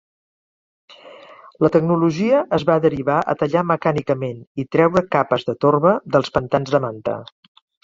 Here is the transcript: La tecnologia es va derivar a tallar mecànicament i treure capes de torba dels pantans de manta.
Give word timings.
La 1.65 1.69
tecnologia 1.75 2.39
es 2.57 2.65
va 2.69 2.77
derivar 2.87 3.19
a 3.33 3.37
tallar 3.43 3.63
mecànicament 3.73 4.41
i 4.65 4.67
treure 4.79 5.07
capes 5.19 5.47
de 5.53 5.57
torba 5.67 5.95
dels 6.17 6.35
pantans 6.41 6.77
de 6.79 6.85
manta. 6.91 7.23